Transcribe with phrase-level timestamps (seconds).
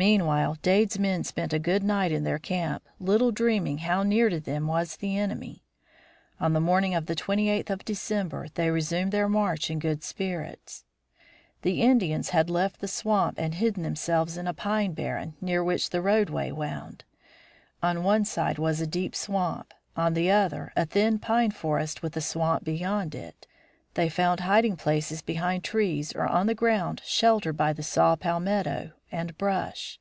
[0.00, 4.38] Meanwhile Dade's men spent a good night in their camp, little dreaming how near to
[4.38, 5.64] them was the enemy.
[6.38, 10.04] On the morning of the twenty eighth of December they resumed their march in good
[10.04, 10.84] spirits.
[11.62, 15.90] The Indians had left the swamp and hidden themselves in a pine barren, near which
[15.90, 17.02] the roadway wound.
[17.82, 22.16] On one side was a deep swamp; on the other, a thin pine forest with
[22.16, 23.48] a swamp beyond it.
[23.94, 28.92] They found hiding places behind trees or on the ground sheltered by the saw palmetto
[29.10, 29.98] and brush.